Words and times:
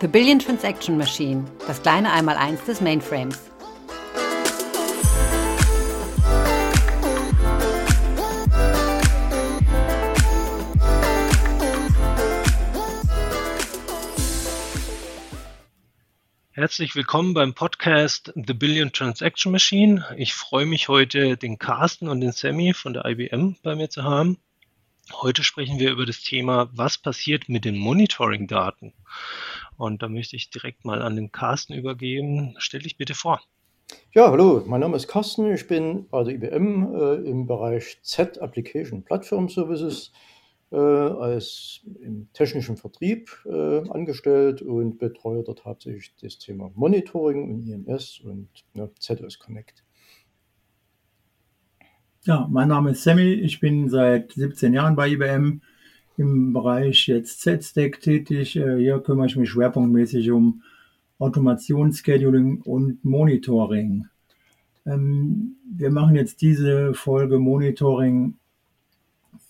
The 0.00 0.08
Billion 0.08 0.40
Transaction 0.40 0.98
Machine, 0.98 1.44
das 1.66 1.80
kleine 1.80 2.12
Einmaleins 2.12 2.64
des 2.64 2.80
Mainframes. 2.80 3.50
Herzlich 16.50 16.96
willkommen 16.96 17.32
beim 17.32 17.54
Podcast 17.54 18.32
The 18.34 18.52
Billion 18.52 18.92
Transaction 18.92 19.52
Machine. 19.52 20.04
Ich 20.16 20.34
freue 20.34 20.66
mich 20.66 20.88
heute, 20.88 21.36
den 21.36 21.58
Carsten 21.58 22.08
und 22.08 22.20
den 22.20 22.32
Sammy 22.32 22.74
von 22.74 22.94
der 22.94 23.04
IBM 23.04 23.56
bei 23.62 23.76
mir 23.76 23.88
zu 23.88 24.02
haben. 24.02 24.38
Heute 25.12 25.44
sprechen 25.44 25.78
wir 25.78 25.90
über 25.90 26.06
das 26.06 26.20
Thema, 26.22 26.68
was 26.72 26.98
passiert 26.98 27.48
mit 27.48 27.64
den 27.64 27.76
Monitoring-Daten. 27.76 28.94
Und 29.76 30.02
da 30.02 30.08
möchte 30.08 30.36
ich 30.36 30.50
direkt 30.50 30.84
mal 30.84 31.02
an 31.02 31.16
den 31.16 31.32
Carsten 31.32 31.74
übergeben. 31.74 32.54
Stell 32.58 32.80
dich 32.80 32.96
bitte 32.96 33.14
vor. 33.14 33.40
Ja, 34.12 34.30
hallo, 34.30 34.62
mein 34.66 34.80
Name 34.80 34.96
ist 34.96 35.08
Carsten. 35.08 35.52
Ich 35.52 35.66
bin 35.66 36.08
bei 36.08 36.24
der 36.24 36.34
IBM 36.34 36.94
äh, 36.94 37.14
im 37.28 37.46
Bereich 37.46 37.98
Z 38.02 38.40
Application 38.40 39.02
Platform 39.02 39.48
Services 39.48 40.12
äh, 40.70 40.76
als 40.76 41.80
im 42.00 42.28
technischen 42.32 42.76
Vertrieb 42.76 43.30
äh, 43.44 43.88
angestellt 43.90 44.62
und 44.62 44.98
betreue 44.98 45.42
dort 45.42 45.64
hauptsächlich 45.64 46.14
das 46.20 46.38
Thema 46.38 46.70
Monitoring 46.74 47.50
und 47.50 47.66
IMS 47.66 48.20
und 48.20 48.48
ja, 48.74 48.88
ZOS 48.98 49.38
Connect. 49.38 49.84
Ja, 52.22 52.48
mein 52.50 52.68
Name 52.68 52.92
ist 52.92 53.02
Sammy. 53.02 53.34
Ich 53.34 53.60
bin 53.60 53.88
seit 53.90 54.32
17 54.32 54.72
Jahren 54.72 54.96
bei 54.96 55.10
IBM 55.10 55.60
im 56.16 56.52
Bereich 56.52 57.06
jetzt 57.08 57.40
Z-Stack 57.40 58.00
tätig. 58.00 58.56
Äh, 58.56 58.78
hier 58.78 58.98
kümmere 59.00 59.26
ich 59.26 59.36
mich 59.36 59.50
schwerpunktmäßig 59.50 60.30
um 60.30 60.62
Automation, 61.18 61.92
Scheduling 61.92 62.60
und 62.62 63.04
Monitoring. 63.04 64.06
Ähm, 64.86 65.56
wir 65.76 65.90
machen 65.90 66.16
jetzt 66.16 66.40
diese 66.42 66.94
Folge 66.94 67.38
Monitoring 67.38 68.34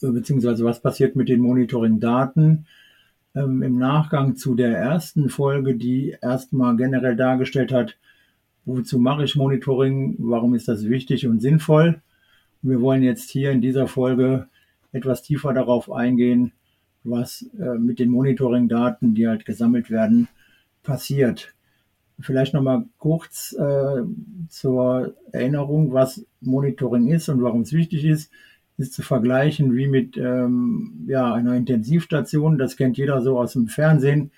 beziehungsweise 0.00 0.64
was 0.64 0.80
passiert 0.80 1.16
mit 1.16 1.28
den 1.28 1.41
Monitoring-Daten. 1.41 2.66
Ähm, 3.34 3.62
Im 3.62 3.78
Nachgang 3.78 4.36
zu 4.36 4.55
der 4.55 4.77
ersten 4.77 5.28
Folge, 5.28 5.75
die 5.75 6.16
erstmal 6.20 6.77
generell 6.77 7.16
dargestellt 7.16 7.72
hat, 7.72 7.97
wozu 8.64 8.98
mache 8.98 9.25
ich 9.25 9.36
Monitoring, 9.36 10.16
warum 10.19 10.55
ist 10.55 10.69
das 10.69 10.88
wichtig 10.88 11.27
und 11.27 11.41
sinnvoll. 11.41 12.00
wir 12.62 12.81
wollen 12.81 13.03
jetzt 13.03 13.31
hier 13.31 13.50
in 13.50 13.60
dieser 13.60 13.86
Folge 13.86 14.48
etwas 14.92 15.22
tiefer 15.22 15.53
darauf 15.53 15.91
eingehen, 15.91 16.53
was 17.05 17.47
äh, 17.58 17.78
mit 17.78 17.98
den 17.98 18.10
Monitoring-Daten, 18.10 19.14
die 19.14 19.28
halt 19.28 19.44
gesammelt 19.44 19.91
werden, 19.91 20.28
passiert. 20.83 21.55
Vielleicht 22.20 22.55
nochmal 22.55 22.84
kurz 22.98 23.55
äh, 23.58 24.02
zur 24.48 25.14
Erinnerung, 25.32 25.92
was 25.92 26.25
Monitoring 26.41 27.08
ist 27.08 27.28
und 27.28 27.42
warum 27.42 27.62
es 27.62 27.72
wichtig 27.72 28.05
ist 28.05 28.30
ist 28.77 28.92
zu 28.92 29.02
vergleichen 29.02 29.77
wie 29.77 29.86
mit 29.86 30.16
ähm, 30.16 31.05
ja, 31.06 31.32
einer 31.32 31.55
Intensivstation. 31.55 32.58
Das 32.58 32.77
kennt 32.77 32.97
jeder 32.97 33.22
so 33.22 33.38
aus 33.38 33.52
dem 33.52 33.69
Fernsehen. 33.69 34.30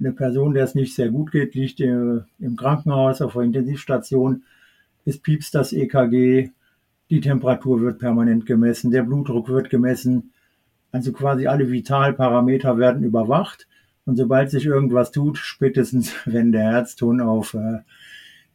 Eine 0.00 0.12
Person, 0.12 0.54
der 0.54 0.64
es 0.64 0.74
nicht 0.74 0.94
sehr 0.94 1.10
gut 1.10 1.32
geht, 1.32 1.54
liegt 1.54 1.80
äh, 1.80 2.20
im 2.38 2.56
Krankenhaus 2.56 3.20
auf 3.20 3.34
der 3.34 3.42
Intensivstation. 3.42 4.42
Es 5.04 5.18
piepst 5.18 5.54
das 5.54 5.72
EKG, 5.72 6.50
die 7.10 7.20
Temperatur 7.20 7.80
wird 7.82 7.98
permanent 7.98 8.46
gemessen, 8.46 8.90
der 8.90 9.02
Blutdruck 9.02 9.48
wird 9.48 9.68
gemessen. 9.68 10.32
Also 10.94 11.10
quasi 11.10 11.48
alle 11.48 11.72
Vitalparameter 11.72 12.78
werden 12.78 13.02
überwacht. 13.02 13.66
Und 14.04 14.14
sobald 14.14 14.52
sich 14.52 14.66
irgendwas 14.66 15.10
tut, 15.10 15.38
spätestens 15.38 16.14
wenn 16.24 16.52
der 16.52 16.70
Herzton 16.70 17.20
auf 17.20 17.54
äh, 17.54 17.80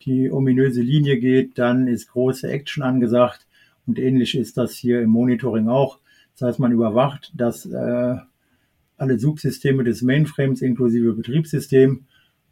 die 0.05 0.31
ominöse 0.31 0.81
Linie 0.81 1.19
geht, 1.19 1.57
dann 1.57 1.87
ist 1.87 2.07
große 2.07 2.49
Action 2.49 2.81
angesagt 2.81 3.45
und 3.85 3.99
ähnlich 3.99 4.37
ist 4.37 4.55
das 4.55 4.71
hier 4.71 5.01
im 5.01 5.09
Monitoring 5.09 5.67
auch. 5.67 5.99
Das 6.37 6.47
heißt, 6.47 6.59
man 6.59 6.71
überwacht, 6.71 7.33
dass 7.35 7.65
äh, 7.65 8.15
alle 8.95 9.19
Subsysteme 9.19 9.83
des 9.83 10.01
Mainframes 10.01 10.61
inklusive 10.61 11.11
Betriebssystem 11.11 12.05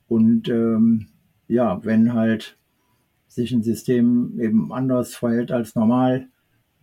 und 0.10 0.50
ähm, 0.50 1.08
ja, 1.48 1.80
wenn 1.86 2.14
halt 2.14 2.58
sich 3.30 3.54
ein 3.54 3.64
System 3.64 4.38
eben 4.38 4.74
anders 4.74 5.16
verhält 5.16 5.54
als 5.54 5.76
normal, 5.76 6.28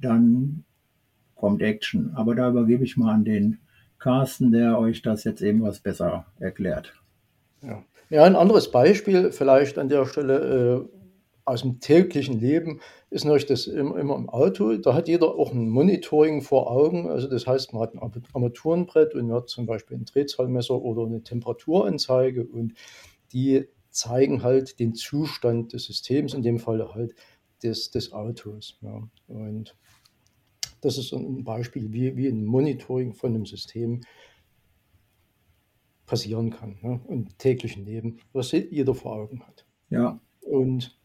dann 0.00 0.64
kommt 1.44 1.60
Action. 1.60 2.10
Aber 2.14 2.34
da 2.34 2.48
übergebe 2.48 2.84
ich 2.84 2.96
mal 2.96 3.12
an 3.12 3.24
den 3.26 3.58
Carsten, 3.98 4.50
der 4.50 4.78
euch 4.78 5.02
das 5.02 5.24
jetzt 5.24 5.42
eben 5.42 5.62
was 5.62 5.78
besser 5.78 6.24
erklärt. 6.40 6.94
Ja, 7.60 7.84
ja 8.08 8.24
ein 8.24 8.34
anderes 8.34 8.70
Beispiel 8.70 9.30
vielleicht 9.30 9.76
an 9.76 9.90
der 9.90 10.06
Stelle. 10.06 10.88
Äh 10.88 11.04
aus 11.46 11.60
dem 11.60 11.78
täglichen 11.78 12.40
Leben 12.40 12.80
ist 13.10 13.24
natürlich 13.26 13.44
das 13.44 13.66
immer, 13.66 13.98
immer 13.98 14.16
im 14.16 14.30
Auto. 14.30 14.78
Da 14.78 14.94
hat 14.94 15.08
jeder 15.08 15.34
auch 15.34 15.52
ein 15.52 15.68
Monitoring 15.68 16.40
vor 16.40 16.70
Augen. 16.70 17.06
Also 17.10 17.28
das 17.28 17.46
heißt, 17.46 17.74
man 17.74 17.82
hat 17.82 17.92
ein 17.92 18.00
Armaturenbrett 18.32 19.14
und 19.14 19.30
hat 19.30 19.50
zum 19.50 19.66
Beispiel 19.66 19.98
ein 19.98 20.06
Drehzahlmesser 20.06 20.80
oder 20.80 21.04
eine 21.04 21.22
Temperaturanzeige 21.22 22.46
und 22.46 22.72
die 23.34 23.68
zeigen 23.90 24.42
halt 24.42 24.78
den 24.80 24.94
Zustand 24.94 25.74
des 25.74 25.84
Systems, 25.84 26.32
in 26.32 26.40
dem 26.40 26.58
Fall 26.58 26.94
halt 26.94 27.14
des, 27.62 27.90
des 27.90 28.14
Autos. 28.14 28.78
Ja. 28.80 29.06
Und 29.28 29.76
das 30.84 30.98
ist 30.98 31.12
ein 31.12 31.44
Beispiel, 31.44 31.92
wie, 31.92 32.16
wie 32.16 32.28
ein 32.28 32.44
Monitoring 32.44 33.14
von 33.14 33.34
einem 33.34 33.46
System 33.46 34.02
passieren 36.06 36.50
kann 36.50 36.76
ja, 36.82 37.00
im 37.08 37.28
täglichen 37.38 37.86
Leben, 37.86 38.18
was 38.32 38.52
jeder 38.52 38.94
vor 38.94 39.14
Augen 39.14 39.42
hat. 39.46 39.64
Ja. 39.88 40.20
Und 40.42 40.98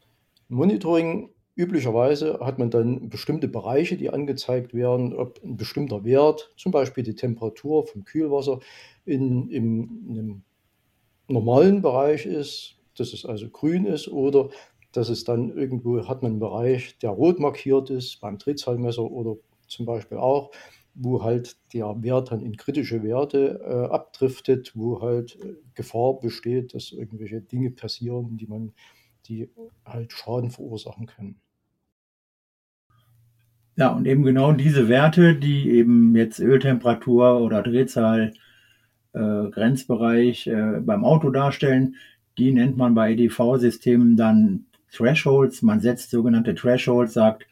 Monitoring 0.50 1.29
üblicherweise 1.56 2.39
hat 2.41 2.59
man 2.59 2.69
dann 2.69 3.09
bestimmte 3.09 3.47
Bereiche, 3.47 3.97
die 3.97 4.09
angezeigt 4.09 4.73
werden, 4.73 5.13
ob 5.13 5.41
ein 5.44 5.56
bestimmter 5.56 6.03
Wert, 6.03 6.53
zum 6.57 6.72
Beispiel 6.72 7.03
die 7.03 7.16
Temperatur 7.16 7.85
vom 7.85 8.03
Kühlwasser, 8.03 8.59
in, 9.06 9.50
im, 9.50 10.06
in 10.09 10.19
einem 10.19 10.41
normalen 11.28 11.81
Bereich 11.81 12.25
ist, 12.25 12.75
dass 12.97 13.13
es 13.13 13.25
also 13.25 13.50
grün 13.50 13.85
ist, 13.85 14.09
oder 14.09 14.50
dass 14.91 15.09
es 15.09 15.23
dann 15.23 15.56
irgendwo 15.56 16.07
hat 16.07 16.23
man 16.23 16.34
einen 16.34 16.39
Bereich, 16.39 16.97
der 17.00 17.12
rot 17.12 17.39
markiert 17.39 17.89
ist, 17.89 18.19
beim 18.19 18.38
Drehzahlmesser 18.38 19.03
oder 19.03 19.38
zum 19.69 19.85
Beispiel 19.85 20.18
auch, 20.18 20.52
wo 20.96 21.24
halt 21.24 21.57
der 21.74 21.96
Wert 22.03 22.31
dann 22.31 22.41
in 22.41 22.57
kritische 22.57 23.03
Werte 23.03 23.62
äh, 23.63 23.94
abdriftet, 23.94 24.74
wo 24.75 25.02
halt 25.02 25.38
äh, 25.41 25.56
Gefahr 25.75 26.19
besteht, 26.19 26.74
dass 26.74 26.91
irgendwelche 26.91 27.41
Dinge 27.41 27.72
passieren, 27.72 28.38
die 28.38 28.47
man 28.47 28.74
die 29.28 29.50
halt 29.85 30.12
Schaden 30.12 30.50
verursachen 30.50 31.06
können. 31.06 31.40
Ja, 33.75 33.90
und 33.90 34.06
eben 34.07 34.24
genau 34.24 34.52
diese 34.52 34.90
Werte, 34.90 35.35
die 35.35 35.69
eben 35.69 36.13
jetzt 36.16 36.40
Öltemperatur 36.40 37.40
oder 37.40 37.62
Drehzahl, 37.62 38.34
äh, 39.13 39.50
Grenzbereich 39.50 40.47
äh, 40.47 40.81
beim 40.81 41.06
Auto 41.06 41.30
darstellen, 41.30 41.96
die 42.38 42.51
nennt 42.51 42.75
man 42.75 42.94
bei 42.94 43.13
EDV-Systemen 43.13 44.18
dann 44.18 44.66
Thresholds. 44.91 45.62
Man 45.62 45.80
setzt 45.80 46.12
sogenannte 46.12 46.56
Thresholds, 46.56 47.13
sagt, 47.13 47.46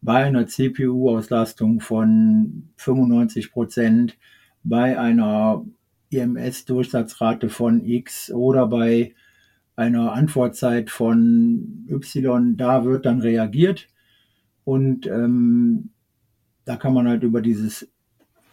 bei 0.00 0.24
einer 0.24 0.46
CPU-Auslastung 0.46 1.80
von 1.80 2.70
95 2.76 3.50
Prozent, 3.50 4.16
bei 4.62 4.98
einer 4.98 5.64
IMS-Durchsatzrate 6.10 7.48
von 7.48 7.84
X 7.84 8.30
oder 8.30 8.66
bei 8.66 9.14
einer 9.76 10.12
Antwortzeit 10.12 10.90
von 10.90 11.86
Y, 11.88 12.56
da 12.56 12.84
wird 12.84 13.06
dann 13.06 13.20
reagiert. 13.20 13.88
Und 14.64 15.06
ähm, 15.06 15.90
da 16.64 16.76
kann 16.76 16.92
man 16.92 17.08
halt 17.08 17.22
über 17.22 17.40
dieses 17.40 17.88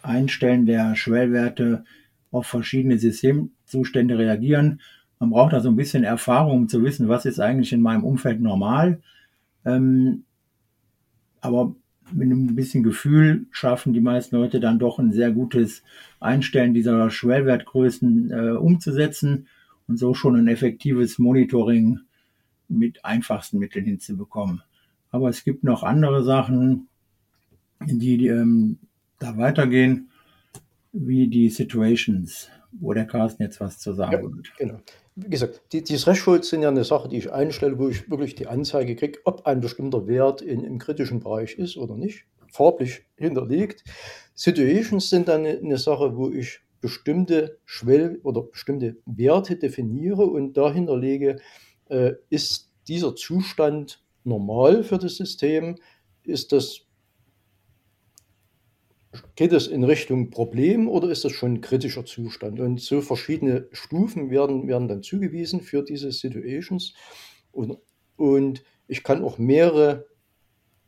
Einstellen 0.01 0.65
der 0.65 0.95
Schwellwerte 0.95 1.83
auf 2.31 2.47
verschiedene 2.47 2.97
Systemzustände 2.97 4.17
reagieren. 4.17 4.81
Man 5.19 5.31
braucht 5.31 5.53
da 5.53 5.59
so 5.61 5.69
ein 5.69 5.75
bisschen 5.75 6.03
Erfahrung, 6.03 6.59
um 6.61 6.67
zu 6.67 6.83
wissen, 6.83 7.07
was 7.07 7.25
ist 7.25 7.39
eigentlich 7.39 7.73
in 7.73 7.81
meinem 7.81 8.03
Umfeld 8.03 8.41
normal. 8.41 9.01
Ähm, 9.65 10.25
aber 11.45 11.75
mit 12.11 12.25
einem 12.25 12.55
bisschen 12.55 12.83
Gefühl 12.83 13.47
schaffen 13.51 13.93
die 13.93 14.01
meisten 14.01 14.35
Leute 14.35 14.59
dann 14.59 14.79
doch 14.79 14.99
ein 14.99 15.11
sehr 15.11 15.31
gutes 15.31 15.83
Einstellen 16.19 16.73
dieser 16.73 17.09
Schwellwertgrößen 17.09 18.31
äh, 18.31 18.51
umzusetzen 18.51 19.47
und 19.87 19.97
so 19.97 20.13
schon 20.13 20.35
ein 20.35 20.47
effektives 20.47 21.17
Monitoring 21.19 21.99
mit 22.67 23.03
einfachsten 23.05 23.59
Mitteln 23.59 23.85
hinzubekommen. 23.85 24.61
Aber 25.11 25.29
es 25.29 25.43
gibt 25.43 25.63
noch 25.63 25.83
andere 25.83 26.23
Sachen, 26.23 26.87
die, 27.83 28.17
die 28.17 28.27
ähm, 28.27 28.79
da 29.19 29.37
weitergehen, 29.37 30.09
wie 30.91 31.27
die 31.27 31.49
Situations, 31.49 32.49
wo 32.71 32.93
der 32.93 33.05
Carsten 33.05 33.43
jetzt 33.43 33.59
was 33.59 33.79
zu 33.79 33.93
sagen 33.93 34.13
ja, 34.13 34.21
wird. 34.21 34.53
Genau. 34.57 34.79
Wie 35.15 35.29
gesagt, 35.29 35.61
die, 35.71 35.81
die 35.81 35.95
Thresholds 35.95 36.49
sind 36.49 36.61
ja 36.61 36.69
eine 36.69 36.83
Sache, 36.83 37.07
die 37.07 37.17
ich 37.17 37.31
einstelle, 37.31 37.79
wo 37.79 37.87
ich 37.87 38.09
wirklich 38.09 38.35
die 38.35 38.47
Anzeige 38.47 38.95
kriege, 38.95 39.19
ob 39.23 39.45
ein 39.45 39.61
bestimmter 39.61 40.07
Wert 40.07 40.41
in, 40.41 40.63
im 40.63 40.77
kritischen 40.77 41.21
Bereich 41.21 41.57
ist 41.57 41.77
oder 41.77 41.95
nicht, 41.95 42.25
farblich 42.51 43.05
hinterlegt. 43.15 43.83
Situations 44.33 45.09
sind 45.09 45.29
dann 45.29 45.45
eine, 45.45 45.77
Sache, 45.77 46.17
wo 46.17 46.29
ich 46.29 46.59
bestimmte 46.81 47.59
Schwell- 47.63 48.19
oder 48.23 48.41
bestimmte 48.41 48.97
Werte 49.05 49.55
definiere 49.55 50.25
und 50.25 50.57
dahinter 50.57 50.97
lege, 50.97 51.37
äh, 51.89 52.13
ist 52.29 52.71
dieser 52.87 53.15
Zustand 53.15 54.03
normal 54.25 54.83
für 54.83 54.97
das 54.97 55.15
System? 55.15 55.77
Ist 56.23 56.51
das, 56.51 56.81
geht 59.35 59.53
es 59.53 59.67
in 59.67 59.83
Richtung 59.83 60.29
Problem 60.29 60.87
oder 60.87 61.09
ist 61.09 61.25
das 61.25 61.31
schon 61.31 61.55
ein 61.55 61.61
kritischer 61.61 62.05
Zustand? 62.05 62.59
Und 62.59 62.81
so 62.81 63.01
verschiedene 63.01 63.67
Stufen 63.71 64.29
werden, 64.29 64.67
werden 64.67 64.87
dann 64.87 65.03
zugewiesen 65.03 65.61
für 65.61 65.83
diese 65.83 66.11
Situations. 66.11 66.93
Und, 67.51 67.77
und 68.15 68.63
ich 68.87 69.03
kann 69.03 69.23
auch 69.23 69.37
mehrere 69.37 70.05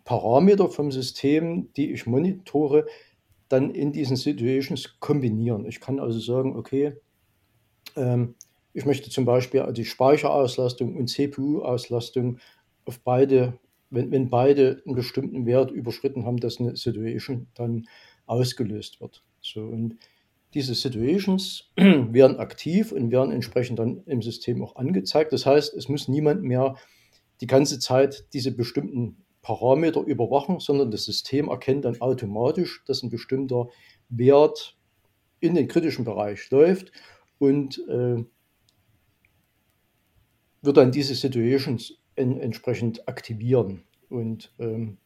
Parameter 0.06 0.70
vom 0.70 0.92
System, 0.92 1.74
die 1.76 1.92
ich 1.92 2.06
monitore, 2.06 2.86
dann 3.50 3.72
in 3.72 3.92
diesen 3.92 4.16
Situations 4.16 5.00
kombinieren. 5.00 5.66
Ich 5.66 5.80
kann 5.80 6.00
also 6.00 6.20
sagen, 6.20 6.56
okay, 6.56 6.94
ähm, 7.96 8.36
ich 8.74 8.86
möchte 8.86 9.10
zum 9.10 9.26
Beispiel 9.26 9.66
die 9.74 9.86
Speicherauslastung 9.86 10.96
und 10.96 11.08
CPU-Auslastung 11.08 12.38
auf 12.86 13.00
beide, 13.00 13.58
wenn, 13.90 14.12
wenn 14.12 14.30
beide 14.30 14.82
einen 14.86 14.96
bestimmten 14.96 15.46
Wert 15.46 15.72
überschritten 15.72 16.26
haben, 16.26 16.38
dass 16.38 16.60
eine 16.60 16.76
Situation 16.76 17.48
dann 17.56 17.88
ausgelöst 18.28 19.02
wird. 19.02 19.24
So, 19.42 19.62
und 19.62 19.98
diese 20.54 20.76
Situations 20.76 21.72
werden 21.76 22.38
aktiv 22.38 22.92
und 22.92 23.12
werden 23.12 23.32
entsprechend 23.32 23.80
dann 23.80 24.04
im 24.06 24.22
System 24.22 24.64
auch 24.64 24.76
angezeigt. 24.76 25.34
Das 25.34 25.46
heißt, 25.46 25.74
es 25.74 25.90
muss 25.90 26.08
niemand 26.08 26.44
mehr 26.44 26.76
die 27.42 27.48
ganze 27.48 27.80
Zeit 27.80 28.26
diese 28.34 28.52
bestimmten 28.52 29.24
Parameter 29.42 30.02
überwachen, 30.02 30.60
sondern 30.60 30.92
das 30.92 31.06
System 31.06 31.48
erkennt 31.48 31.86
dann 31.86 32.02
automatisch, 32.02 32.84
dass 32.86 33.04
ein 33.04 33.10
bestimmter 33.10 33.68
Wert 34.10 34.78
in 35.40 35.56
den 35.56 35.68
kritischen 35.68 36.06
Bereich 36.06 36.50
läuft 36.50 36.92
und 37.38 37.78
äh, 37.88 38.24
wird 40.62 40.78
dann 40.78 40.92
diese 40.92 41.16
Situations 41.16 41.94
en 42.16 42.40
entsprechend 42.40 43.08
aktivieren. 43.08 43.84
Und 44.10 44.54
ähm, 44.60 44.98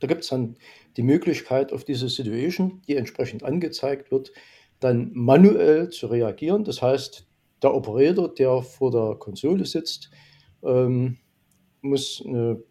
da 0.00 0.06
gibt 0.06 0.22
es 0.22 0.28
dann 0.28 0.56
die 0.96 1.02
Möglichkeit, 1.02 1.72
auf 1.72 1.84
diese 1.84 2.08
Situation, 2.08 2.82
die 2.86 2.96
entsprechend 2.96 3.42
angezeigt 3.42 4.10
wird, 4.10 4.32
dann 4.80 5.10
manuell 5.14 5.90
zu 5.90 6.06
reagieren. 6.06 6.64
Das 6.64 6.82
heißt, 6.82 7.26
der 7.62 7.74
Operator, 7.74 8.32
der 8.32 8.62
vor 8.62 8.90
der 8.90 9.16
Konsole 9.18 9.64
sitzt, 9.66 10.10
ähm, 10.62 11.18
muss 11.82 12.22
ein 12.24 12.62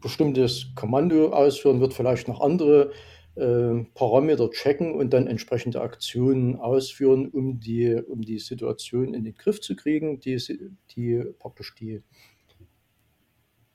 bestimmtes 0.00 0.72
Kommando 0.74 1.30
ausführen, 1.30 1.80
wird 1.80 1.94
vielleicht 1.94 2.28
noch 2.28 2.40
andere 2.40 2.92
äh, 3.34 3.84
Parameter 3.94 4.50
checken 4.50 4.94
und 4.94 5.12
dann 5.12 5.26
entsprechende 5.26 5.80
Aktionen 5.80 6.56
ausführen, 6.56 7.28
um 7.28 7.60
die, 7.60 7.94
um 7.94 8.22
die 8.22 8.38
Situation 8.38 9.14
in 9.14 9.24
den 9.24 9.34
Griff 9.34 9.60
zu 9.60 9.76
kriegen, 9.76 10.20
die, 10.20 10.36
die 10.90 11.22
praktisch 11.38 11.74
die, 11.76 12.02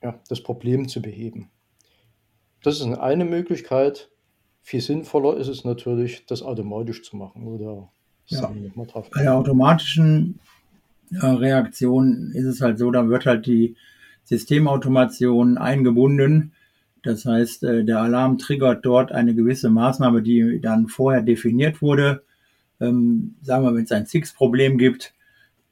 ja, 0.02 0.20
das 0.28 0.42
Problem 0.42 0.88
zu 0.88 1.00
beheben. 1.00 1.50
Das 2.64 2.80
ist 2.80 2.86
eine 2.86 3.24
Möglichkeit. 3.26 4.08
Viel 4.62 4.80
sinnvoller 4.80 5.36
ist 5.36 5.48
es 5.48 5.64
natürlich, 5.64 6.24
das 6.24 6.42
automatisch 6.42 7.02
zu 7.02 7.16
machen. 7.16 7.46
Oder 7.46 7.90
ja. 8.26 8.50
Bei 9.12 9.22
der 9.22 9.34
automatischen 9.34 10.40
äh, 11.12 11.26
Reaktion 11.26 12.32
ist 12.34 12.46
es 12.46 12.62
halt 12.62 12.78
so, 12.78 12.90
da 12.90 13.06
wird 13.08 13.26
halt 13.26 13.44
die 13.44 13.76
Systemautomation 14.24 15.58
eingebunden. 15.58 16.52
Das 17.02 17.26
heißt, 17.26 17.64
äh, 17.64 17.84
der 17.84 18.00
Alarm 18.00 18.38
triggert 18.38 18.86
dort 18.86 19.12
eine 19.12 19.34
gewisse 19.34 19.68
Maßnahme, 19.68 20.22
die 20.22 20.60
dann 20.62 20.88
vorher 20.88 21.20
definiert 21.20 21.82
wurde. 21.82 22.22
Ähm, 22.80 23.34
sagen 23.42 23.64
wir, 23.64 23.74
wenn 23.74 23.84
es 23.84 23.92
ein 23.92 24.06
Six-Problem 24.06 24.78
gibt, 24.78 25.12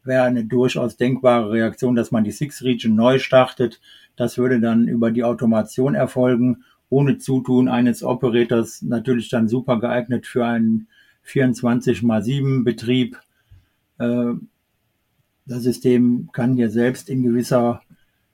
wäre 0.04 0.24
eine 0.24 0.44
durchaus 0.44 0.98
denkbare 0.98 1.52
Reaktion, 1.52 1.94
dass 1.94 2.10
man 2.10 2.24
die 2.24 2.32
Six-Region 2.32 2.94
neu 2.94 3.18
startet. 3.18 3.80
Das 4.14 4.36
würde 4.36 4.60
dann 4.60 4.88
über 4.88 5.10
die 5.10 5.24
Automation 5.24 5.94
erfolgen, 5.94 6.64
ohne 6.92 7.16
Zutun 7.16 7.68
eines 7.68 8.02
Operators, 8.02 8.82
natürlich 8.82 9.30
dann 9.30 9.48
super 9.48 9.80
geeignet 9.80 10.26
für 10.26 10.44
einen 10.44 10.88
24 11.22 12.02
x 12.02 12.24
7 12.24 12.64
Betrieb. 12.64 13.18
Äh, 13.98 14.34
das 15.46 15.62
System 15.62 16.28
kann 16.32 16.54
hier 16.54 16.68
selbst 16.68 17.08
in 17.08 17.22
gewisser 17.22 17.80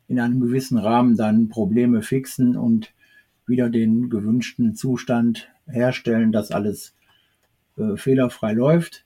in 0.08 0.18
einem 0.18 0.40
gewissen 0.40 0.78
Rahmen 0.78 1.16
dann 1.16 1.50
Probleme 1.50 2.02
fixen 2.02 2.56
und 2.56 2.92
wieder 3.46 3.70
den 3.70 4.10
gewünschten 4.10 4.74
Zustand 4.74 5.48
herstellen, 5.66 6.32
dass 6.32 6.50
alles 6.50 6.94
äh, 7.76 7.96
fehlerfrei 7.96 8.54
läuft. 8.54 9.04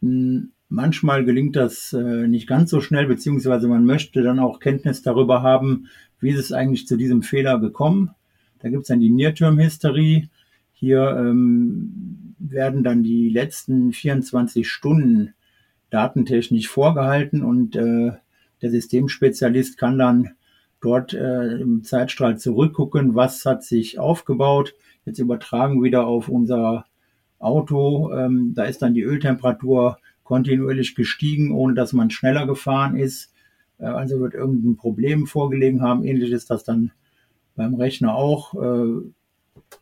Hm, 0.00 0.52
manchmal 0.68 1.24
gelingt 1.24 1.56
das 1.56 1.92
äh, 1.92 2.28
nicht 2.28 2.46
ganz 2.46 2.70
so 2.70 2.80
schnell, 2.80 3.06
beziehungsweise 3.06 3.66
man 3.66 3.84
möchte 3.84 4.22
dann 4.22 4.38
auch 4.38 4.60
Kenntnis 4.60 5.02
darüber 5.02 5.42
haben, 5.42 5.88
wie 6.20 6.30
ist 6.30 6.38
es 6.38 6.52
eigentlich 6.52 6.86
zu 6.86 6.96
diesem 6.96 7.22
Fehler 7.22 7.58
gekommen. 7.58 8.14
Da 8.60 8.68
gibt 8.68 8.82
es 8.82 8.88
dann 8.88 9.00
die 9.00 9.10
Near-Term-History. 9.10 10.28
Hier 10.72 11.16
ähm, 11.18 12.34
werden 12.38 12.82
dann 12.82 13.02
die 13.02 13.28
letzten 13.28 13.92
24 13.92 14.68
Stunden 14.68 15.34
datentechnisch 15.90 16.68
vorgehalten 16.68 17.42
und 17.42 17.76
äh, 17.76 18.12
der 18.62 18.70
Systemspezialist 18.70 19.76
kann 19.76 19.98
dann 19.98 20.30
dort 20.80 21.12
äh, 21.12 21.60
im 21.60 21.82
Zeitstrahl 21.84 22.38
zurückgucken, 22.38 23.14
was 23.14 23.44
hat 23.44 23.64
sich 23.64 23.98
aufgebaut. 23.98 24.74
Jetzt 25.04 25.18
übertragen 25.18 25.82
wieder 25.82 26.06
auf 26.06 26.28
unser 26.28 26.86
Auto. 27.38 28.12
Ähm, 28.12 28.52
da 28.54 28.64
ist 28.64 28.82
dann 28.82 28.94
die 28.94 29.02
Öltemperatur 29.02 29.98
kontinuierlich 30.24 30.94
gestiegen, 30.94 31.52
ohne 31.52 31.74
dass 31.74 31.92
man 31.92 32.10
schneller 32.10 32.46
gefahren 32.46 32.96
ist. 32.96 33.32
Äh, 33.78 33.86
also 33.86 34.20
wird 34.20 34.34
irgendein 34.34 34.76
Problem 34.76 35.26
vorgelegen 35.26 35.82
haben. 35.82 36.04
Ähnlich 36.04 36.30
ist 36.30 36.50
das 36.50 36.64
dann 36.64 36.92
beim 37.60 37.74
Rechner 37.74 38.14
auch, 38.14 38.54
äh, 38.54 39.02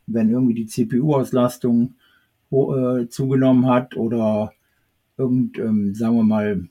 wenn 0.08 0.30
irgendwie 0.30 0.54
die 0.54 0.66
CPU-Auslastung 0.66 1.94
äh, 2.50 3.06
zugenommen 3.08 3.66
hat 3.66 3.96
oder 3.96 4.52
irgend, 5.16 5.58
ähm, 5.58 5.94
sagen 5.94 6.16
wir 6.16 6.24
mal, 6.24 6.68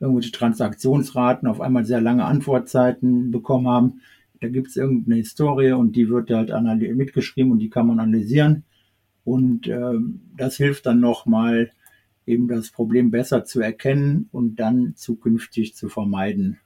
irgendwelche 0.00 0.32
Transaktionsraten 0.32 1.46
auf 1.46 1.60
einmal 1.60 1.84
sehr 1.84 2.00
lange 2.00 2.24
Antwortzeiten 2.24 3.30
bekommen 3.30 3.68
haben. 3.68 4.00
Da 4.40 4.48
gibt 4.48 4.66
es 4.66 4.76
irgendeine 4.76 5.14
Historie 5.14 5.70
und 5.70 5.94
die 5.94 6.08
wird 6.08 6.30
halt 6.30 6.50
mitgeschrieben 6.96 7.52
und 7.52 7.60
die 7.60 7.70
kann 7.70 7.86
man 7.86 8.00
analysieren. 8.00 8.64
Und 9.22 9.68
äh, 9.68 9.94
das 10.36 10.56
hilft 10.56 10.86
dann 10.86 10.98
nochmal, 10.98 11.70
eben 12.26 12.48
das 12.48 12.72
Problem 12.72 13.12
besser 13.12 13.44
zu 13.44 13.60
erkennen 13.60 14.28
und 14.32 14.56
dann 14.56 14.96
zukünftig 14.96 15.76
zu 15.76 15.88
vermeiden. 15.88 16.58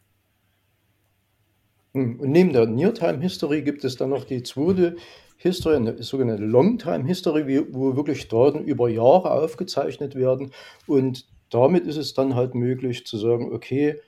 Hm, 1.95 2.21
und 2.21 2.31
neben 2.31 2.53
der 2.53 2.67
Near-Time-History 2.67 3.63
gibt 3.63 3.85
es 3.85 3.97
dann 3.97 4.11
noch 4.11 4.25
die 4.25 4.43
zweite 4.43 4.97
History, 5.37 5.77
eine 5.77 6.03
sogenannte 6.03 6.45
Long-Time-History, 6.45 7.67
wo 7.73 7.97
wirklich 7.97 8.29
Daten 8.29 8.65
über 8.65 8.89
Jahre 8.89 9.31
aufgezeichnet 9.31 10.15
werden. 10.15 10.53
Und 10.87 11.27
damit 11.49 11.87
ist 11.87 11.97
es 11.97 12.15
dann 12.15 12.35
halt 12.35 12.55
möglich 12.55 13.07
zu 13.07 13.17
sagen, 13.17 13.53
okay, 13.53 13.99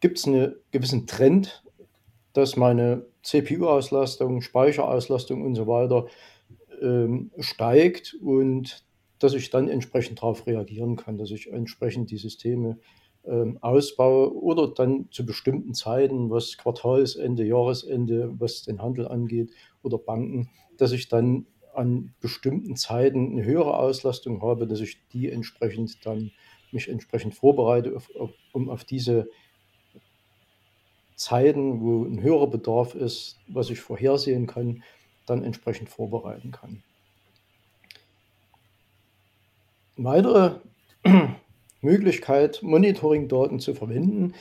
gibt 0.00 0.18
es 0.18 0.26
einen 0.26 0.54
gewissen 0.72 1.06
Trend, 1.06 1.62
dass 2.34 2.56
meine 2.56 3.06
CPU-Auslastung, 3.22 4.42
Speicherauslastung 4.42 5.42
und 5.42 5.54
so 5.54 5.66
weiter 5.66 6.06
ähm, 6.82 7.30
steigt 7.38 8.14
und 8.20 8.84
dass 9.18 9.34
ich 9.34 9.48
dann 9.50 9.68
entsprechend 9.68 10.18
darauf 10.18 10.46
reagieren 10.46 10.96
kann, 10.96 11.16
dass 11.16 11.30
ich 11.30 11.50
entsprechend 11.50 12.10
die 12.10 12.18
Systeme 12.18 12.70
ähm, 12.70 12.80
ausbaue 13.60 14.34
oder 14.34 14.68
dann 14.68 15.08
zu 15.10 15.24
bestimmten 15.24 15.74
Zeiten, 15.74 16.30
was 16.30 16.58
Quartalsende, 16.58 17.44
Jahresende, 17.44 18.34
was 18.38 18.62
den 18.62 18.82
Handel 18.82 19.08
angeht 19.08 19.50
oder 19.82 19.98
Banken, 19.98 20.50
dass 20.76 20.92
ich 20.92 21.08
dann 21.08 21.46
an 21.74 22.14
bestimmten 22.20 22.76
Zeiten 22.76 23.32
eine 23.32 23.44
höhere 23.44 23.76
Auslastung 23.78 24.42
habe, 24.42 24.66
dass 24.66 24.80
ich 24.80 24.98
die 25.08 25.30
entsprechend 25.30 26.04
dann 26.04 26.30
mich 26.70 26.88
entsprechend 26.88 27.34
vorbereite, 27.34 27.96
auf, 27.96 28.10
auf, 28.16 28.30
um 28.52 28.68
auf 28.68 28.84
diese 28.84 29.28
Zeiten, 31.16 31.80
wo 31.80 32.04
ein 32.04 32.20
höherer 32.20 32.48
Bedarf 32.48 32.94
ist, 32.94 33.38
was 33.48 33.70
ich 33.70 33.80
vorhersehen 33.80 34.46
kann, 34.46 34.82
dann 35.26 35.44
entsprechend 35.44 35.88
vorbereiten 35.88 36.50
kann. 36.50 36.82
Weitere 39.96 40.60
Möglichkeit, 41.84 42.60
Monitoring-Daten 42.62 43.60
zu 43.60 43.74
verwenden, 43.74 44.34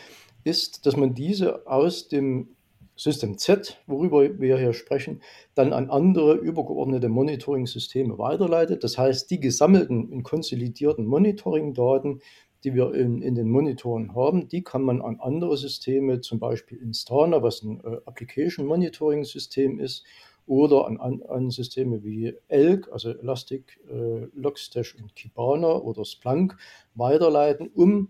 ist, 0.44 0.86
dass 0.86 0.98
man 0.98 1.14
diese 1.14 1.68
aus 1.68 2.08
dem 2.08 2.50
System 2.96 3.38
Z, 3.38 3.82
worüber 3.88 4.40
wir 4.40 4.58
hier 4.58 4.74
sprechen, 4.74 5.22
dann 5.56 5.74
an 5.74 5.90
andere 5.90 6.36
übergeordnete 6.36 7.10
Monitoring-Systeme 7.10 8.18
weiterleitet. 8.18 8.84
Das 8.84 8.98
heißt, 8.98 9.32
die 9.32 9.40
gesammelten 9.40 10.10
und 10.10 10.24
konsolidierten 10.24 11.06
Monitoring-Daten, 11.06 12.22
die 12.64 12.76
wir 12.76 12.94
in, 12.94 13.22
in, 13.22 13.36
den 13.36 13.50
Monitoren 13.50 14.16
haben, 14.16 14.48
die 14.48 14.64
kann 14.64 14.84
man 14.84 15.02
an 15.02 15.20
andere 15.20 15.58
Systeme, 15.58 16.22
zum 16.22 16.40
Beispiel 16.40 16.78
Instana, 16.78 17.42
was 17.42 17.64
ein 17.64 17.82
äh, 17.84 17.98
Application 18.06 18.66
Monitoring 18.66 19.26
System 19.26 19.80
ist, 19.80 20.06
oder 20.46 20.88
an, 20.88 21.00
an, 21.00 21.22
an 21.24 21.50
Systeme 21.50 22.04
wie 22.04 22.34
ELK, 22.48 22.92
also 22.92 23.12
Elastic, 23.12 23.80
äh, 23.90 24.28
Logstash 24.34 24.96
und 24.96 25.16
Kibana 25.16 25.76
oder 25.76 26.06
Splunk 26.06 26.58
weiterleiten, 26.96 27.70
um 27.74 28.10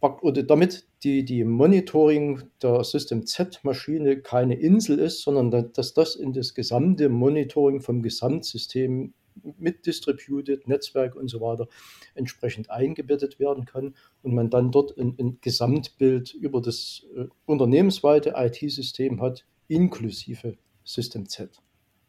oder 0.00 0.44
damit 0.44 0.86
die, 1.02 1.24
die 1.24 1.42
Monitoring 1.44 2.42
der 2.62 2.84
System 2.84 3.26
Z-Maschine 3.26 4.20
keine 4.20 4.54
Insel 4.54 4.98
ist, 4.98 5.22
sondern 5.22 5.72
dass 5.72 5.92
das 5.92 6.14
in 6.14 6.32
das 6.32 6.54
gesamte 6.54 7.08
Monitoring 7.08 7.80
vom 7.80 8.02
Gesamtsystem 8.02 9.12
mit 9.58 9.86
Distributed, 9.86 10.66
Netzwerk 10.66 11.14
und 11.16 11.28
so 11.28 11.40
weiter 11.40 11.68
entsprechend 12.14 12.70
eingebettet 12.70 13.38
werden 13.38 13.64
kann 13.64 13.94
und 14.22 14.34
man 14.34 14.50
dann 14.50 14.72
dort 14.72 14.96
ein, 14.98 15.14
ein 15.18 15.38
Gesamtbild 15.40 16.34
über 16.34 16.60
das 16.60 17.06
äh, 17.16 17.26
unternehmensweite 17.46 18.34
IT-System 18.36 19.20
hat, 19.20 19.44
inklusive 19.68 20.56
System 20.88 21.28
Z. 21.28 21.50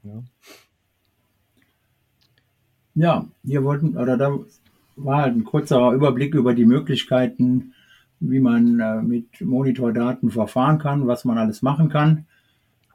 Ja. 0.03 0.23
ja, 2.95 3.27
wir 3.43 3.63
wollten, 3.65 3.97
oder 3.97 4.15
da 4.15 4.39
war 4.95 5.23
halt 5.23 5.35
ein 5.35 5.43
kurzer 5.43 5.91
Überblick 5.91 6.33
über 6.33 6.53
die 6.53 6.65
Möglichkeiten, 6.65 7.73
wie 8.21 8.39
man 8.39 8.79
äh, 8.79 9.01
mit 9.01 9.41
Monitordaten 9.41 10.31
verfahren 10.31 10.79
kann, 10.79 11.07
was 11.07 11.25
man 11.25 11.37
alles 11.37 11.61
machen 11.61 11.89
kann. 11.89 12.25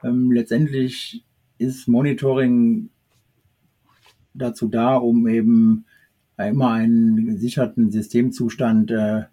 Ähm, 0.02 0.32
letztendlich 0.32 1.22
ist 1.58 1.86
Monitoring 1.86 2.88
dazu 4.32 4.68
da, 4.68 4.96
um 4.96 5.28
eben 5.28 5.84
immer 6.38 6.72
einen 6.72 7.26
gesicherten 7.26 7.90
Systemzustand 7.90 8.90
äh, 8.90 9.24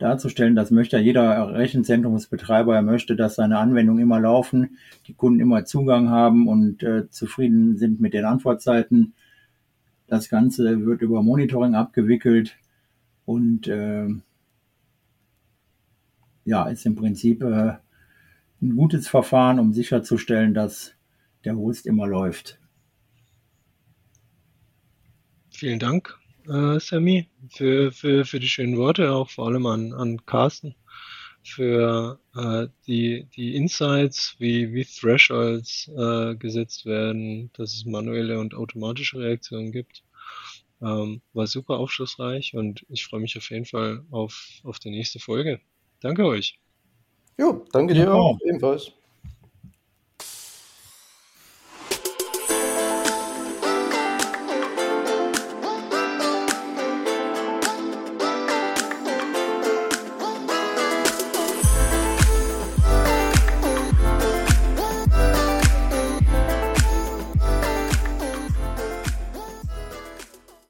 darzustellen. 0.00 0.56
Das 0.56 0.70
möchte 0.70 0.98
jeder 0.98 1.54
Rechenzentrumsbetreiber. 1.54 2.74
Er 2.74 2.82
möchte, 2.82 3.16
dass 3.16 3.36
seine 3.36 3.58
Anwendungen 3.58 4.02
immer 4.02 4.20
laufen, 4.20 4.78
die 5.06 5.14
Kunden 5.14 5.40
immer 5.40 5.64
Zugang 5.64 6.08
haben 6.08 6.48
und 6.48 6.82
äh, 6.82 7.08
zufrieden 7.10 7.76
sind 7.76 8.00
mit 8.00 8.14
den 8.14 8.24
Antwortzeiten. 8.24 9.14
Das 10.06 10.28
Ganze 10.28 10.84
wird 10.84 11.02
über 11.02 11.22
Monitoring 11.22 11.74
abgewickelt 11.74 12.56
und 13.24 13.68
äh, 13.68 14.08
ja, 16.44 16.68
ist 16.68 16.86
im 16.86 16.96
Prinzip 16.96 17.42
äh, 17.42 17.74
ein 18.62 18.76
gutes 18.76 19.08
Verfahren, 19.08 19.60
um 19.60 19.72
sicherzustellen, 19.72 20.54
dass 20.54 20.94
der 21.44 21.56
Host 21.56 21.86
immer 21.86 22.06
läuft. 22.06 22.58
Vielen 25.50 25.78
Dank, 25.78 26.18
äh, 26.48 26.80
Sammy, 26.80 27.28
für, 27.50 27.92
für, 27.92 28.24
für 28.24 28.40
die 28.40 28.48
schönen 28.48 28.76
Worte, 28.76 29.12
auch 29.12 29.30
vor 29.30 29.46
allem 29.48 29.66
an, 29.66 29.92
an 29.92 30.24
Carsten, 30.26 30.74
für 31.42 32.18
äh, 32.34 32.68
die, 32.86 33.26
die 33.36 33.56
Insights, 33.56 34.36
wie, 34.38 34.72
wie 34.72 34.84
Thresholds 34.84 35.88
äh, 35.88 36.36
gesetzt 36.36 36.86
werden, 36.86 37.50
dass 37.54 37.74
es 37.74 37.84
manuelle 37.84 38.38
und 38.38 38.54
automatische 38.54 39.18
Reaktionen 39.18 39.72
gibt. 39.72 40.02
Ähm, 40.82 41.20
war 41.34 41.46
super 41.46 41.78
aufschlussreich 41.78 42.54
und 42.54 42.86
ich 42.88 43.04
freue 43.04 43.20
mich 43.20 43.36
auf 43.36 43.50
jeden 43.50 43.66
Fall 43.66 44.02
auf, 44.10 44.60
auf 44.64 44.78
die 44.78 44.90
nächste 44.90 45.18
Folge. 45.18 45.60
Danke 46.00 46.24
euch. 46.24 46.58
Jo, 47.38 47.66
danke 47.72 47.94
dir 47.94 48.12
auch, 48.12 48.38
ebenfalls. 48.46 48.92